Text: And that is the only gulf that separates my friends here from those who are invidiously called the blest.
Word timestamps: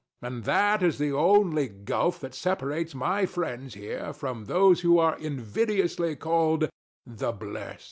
And 0.23 0.45
that 0.45 0.81
is 0.81 0.97
the 0.97 1.11
only 1.11 1.67
gulf 1.67 2.21
that 2.21 2.33
separates 2.33 2.95
my 2.95 3.27
friends 3.27 3.75
here 3.75 4.13
from 4.13 4.45
those 4.45 4.81
who 4.81 4.97
are 4.97 5.15
invidiously 5.19 6.15
called 6.15 6.67
the 7.05 7.31
blest. 7.31 7.79